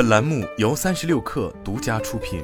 [0.00, 2.42] 本栏目由三十六氪独家出品。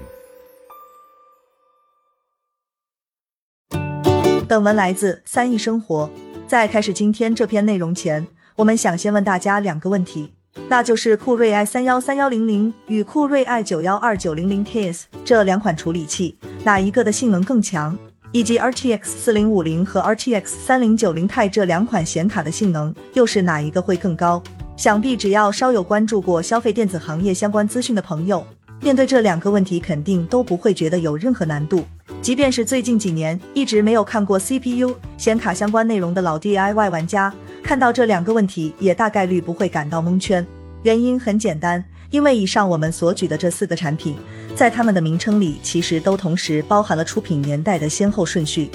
[4.47, 6.11] 本文来自三亿生活。
[6.47, 10.35] 在开始今天这篇内容前，我们想先问大家两个问题，
[10.69, 17.99] 那就是酷睿 i 三幺三幺零零与酷睿 i 九幺二九零零 KS 这两款处理器，哪一个的性能更强？
[18.33, 24.43] 以及 RTX 四零五零和 RTX 三零九零 Ti 这两款显卡的性能，又是哪一个会更高？
[24.77, 28.47] 想必只要稍有关注过消费电子行业相关资讯的朋友，
[28.83, 31.83] 面对这两个问题，肯定都不会觉得有任何难度。
[32.21, 37.33] 即便是最近几年一直没有看过 CPU 显卡相关内容的老 DIY 玩家，
[37.63, 40.47] 看到这两个问题也大概率不会感到蒙圈。
[40.83, 44.15] 原因很简单，因为以上我们所举的这四个产品，
[44.55, 48.71] 在它们的名称里其实都同时包含了出品年代的先后顺序，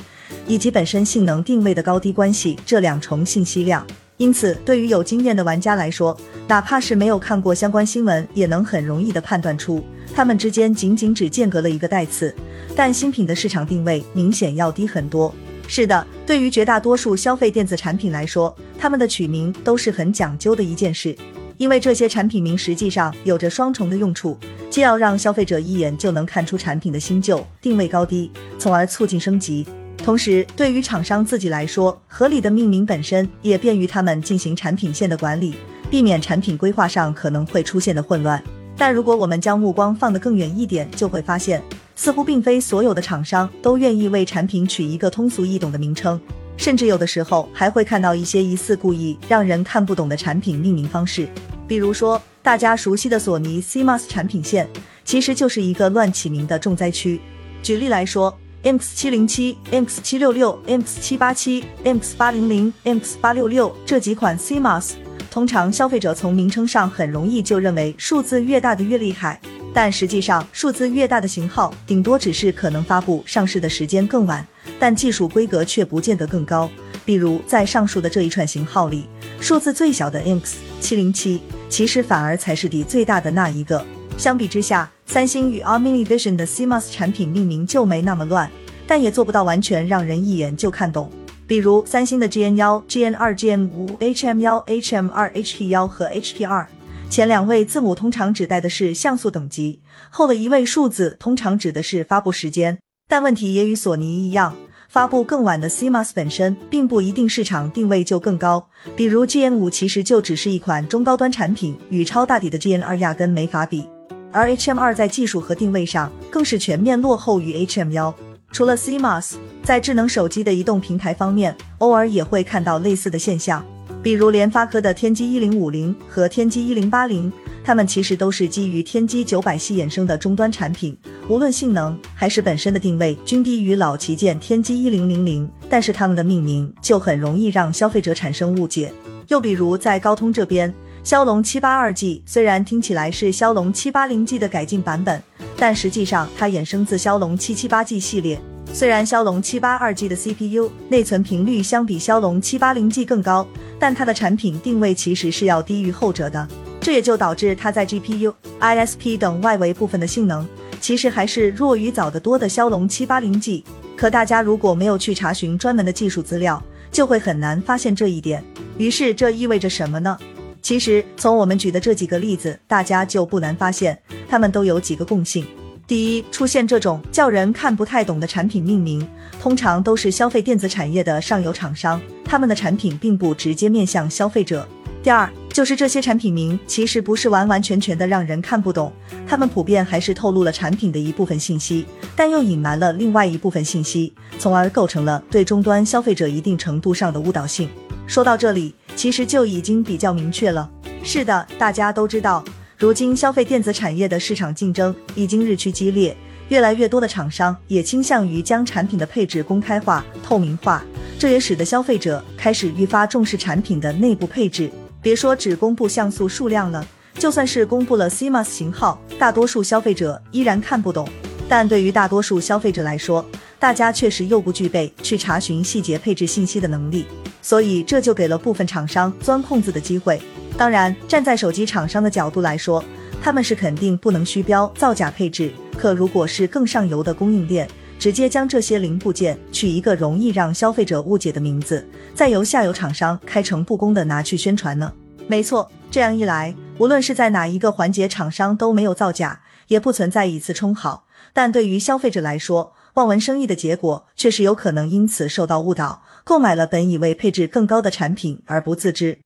[0.47, 3.85] 以及本身性能定位的高低关系这两重信息量。
[4.21, 6.15] 因此，对于有经验的玩家来说，
[6.47, 9.83] 哪怕是没有看过相关新闻，也能很容易的判断出。
[10.13, 12.31] 它们之间仅仅只间隔了一个代词，
[12.75, 15.33] 但新品的市场定位明显要低很多。
[15.67, 21.17] 是的，对于绝大多数消费电子产品来说，它们的取名都是很讲究的一件事，
[21.57, 24.37] 因为这些产品名实际上有着双重的用处，
[24.69, 29.65] 既要让消费者一眼就能看出产品的新旧、定位高低，从而促进升级；
[29.97, 35.55] 同时，对于厂商自己来说，合理的命名本身也便于他们进行产品线的管理，
[35.89, 38.43] 避免产品规划上可能会出现的混乱。
[38.75, 41.61] 但如果我们将目光放得更远一点，就会发现，
[41.95, 46.19] 似乎并非所有的厂商都愿意为产品取一个通俗易懂的名称，
[46.57, 51.27] 甚至有的时候还会看到一些疑似故意让人看不懂的产品命名方式。
[51.67, 54.67] 比如说，大家熟悉的索尼 CMOS 产品线，
[55.05, 57.21] 其实就是一个乱起名的重灾区。
[57.61, 64.93] 举例来说，MX 七零七、MX 七六六、MX 七八七、MX 八零零、MX 八六六这几款 CMOS。
[65.29, 69.39] 通常消费者从名称上很容易就认为数字越大的越厉害，
[69.73, 74.45] 但实际上数字越大的型号顶多只是可能发布上市的时间更晚，
[74.77, 76.69] 但技术规格却不见得更高。
[77.05, 79.05] 比如在上述的这一串型号里，
[79.39, 83.83] 数字最小的 MX 七零七其实反而才是底最大的那一个。
[84.17, 88.49] 相比之下，三星与 Omni Vision 的 CMOS 产品命名就没那么乱，
[88.87, 91.11] 但也做不到完全让人一眼就看懂。
[91.45, 96.65] 比如三星的 GN 幺、GN 二、GN 五、HM 幺、HM 二、HP 幺和 HP 二，
[97.09, 102.77] 前两位字母通常指代的是像素等级，后的一位数字通常指的是发布时间。
[103.09, 104.55] 但问题也与索尼一样，
[104.87, 108.65] 发布更晚的 CMOS 本身并不一定市场定位就更高。
[108.95, 113.85] 比如 GN 五其实就只是一款中高端产品，与超大底的 GN 二压根没法比。
[114.31, 118.13] 而 HM 二在技术和定位上更是全面落后于 HM 幺。
[118.51, 123.65] 除了 CMOS，在智能手机的移动平台方面，偶尔也会看到类似的现象。
[124.03, 127.31] 比如联发科的天玑一零五零和天玑一零八零，
[127.63, 130.97] 它们其实都是基于天玑九百系衍生的终端产品，
[131.29, 135.47] 无论性能还是本身的定位，均低于老旗舰天玑一零零零。
[135.69, 138.91] 但是它们的命名就很容易让消费者产生误解。
[139.27, 145.21] 又比如在高通这边，骁龙七八二 G 虽然听起来是骁龙七八零 G 的改进版本。
[145.57, 148.39] 但实际上，它衍生自骁龙七七八 G 系列。
[148.71, 153.47] 虽然骁龙七八二 G 的 CPU 内存频率相比骁龙七八零 G 更高，
[153.79, 156.47] 但它的产品定位其实是要低于后者的。
[156.79, 160.47] 这也就导致它在 GPU、ISP 等外围部分的性能，
[160.79, 163.63] 其实还是弱于早得多的骁龙七八零 G。
[163.97, 168.43] 可大家如果没有去查询专门的技术资料，就会很难发现这一点。
[168.77, 170.17] 于是这意味着什么呢？
[170.61, 173.97] 其实从我们举的这几个例子，大家就不难发现。
[174.29, 175.45] 他们都有几个共性：
[175.87, 179.05] 第一，出现这种叫人看不太懂的产品命名，
[179.41, 184.61] 通常都是消费电子产业的上游厂商，他们的产品并不直接面向消费者；
[185.03, 188.93] 第二，就是这些产品名其实不是完完全全的让人看不懂，
[189.27, 191.85] 他们普遍还是透露了产品的一部分信息，
[192.15, 197.67] 但又隐瞒了另外一部分信息，从而构成了对终端消费者一定程度上的误导性。
[198.07, 200.69] 说到这里，其实就已经比较明确了。
[201.03, 202.43] 是的，大家都知道。
[202.77, 206.15] 如今，消费电子产业的市场竞争已经日趋激烈，
[206.49, 210.83] 越来越多的厂商也倾向于将产品的配置公开化、透明化，
[211.19, 214.71] 这也使得消费者开始愈发重视产品的内部配置。
[215.01, 216.85] 别说只公布像素数量了，
[217.15, 221.07] 就算是公布了 CMOS 型号，大多数消费者依然看不懂。
[221.47, 223.25] 但对于大多数消费者来说，
[223.61, 227.05] 大家确实又不具备去查询细节配置信息的能力，
[227.43, 230.19] 所以这就给了部分厂商钻空子的机会。
[230.57, 232.83] 当然，站在手机厂商的角度来说，
[233.21, 235.51] 他们是肯定不能虚标造假配置。
[235.77, 237.69] 可如果是更上游的供应链，
[237.99, 244.91] 直接将这些零部件取一个容易让消费者误解的名字，再由下游厂商开诚布公的拿去宣传呢？
[245.27, 251.05] 没错，这样一来，无论是在哪一个环节，厂商都没有造假，也不存在以次充好。
[251.31, 259.21] 但对于消费者来说，望文生义的结果确实有可能因此受到误导，购买了本以为配置更高的产品而不自知。